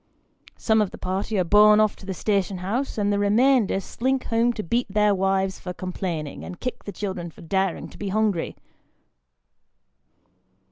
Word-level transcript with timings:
Some 0.57 0.81
of 0.81 0.89
the 0.89 0.97
party 0.97 1.37
are 1.37 1.43
borne 1.43 1.79
off 1.79 1.95
to 1.97 2.07
the 2.07 2.15
station 2.15 2.57
house, 2.57 2.97
and 2.97 3.13
the 3.13 3.19
remainder 3.19 3.79
slink 3.79 4.23
home 4.23 4.51
to 4.53 4.63
beat 4.63 4.87
their 4.91 5.13
wives 5.13 5.59
for 5.59 5.73
complaining, 5.73 6.43
and 6.43 6.59
kick 6.59 6.85
the 6.85 6.91
children 6.91 7.29
for 7.29 7.41
daring 7.41 7.87
to 7.89 7.99
be 7.99 8.09
hungry. 8.09 8.55